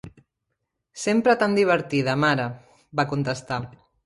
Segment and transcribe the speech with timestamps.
[1.01, 2.49] "Sempre tan divertida, mare,"
[3.01, 3.63] va contestar.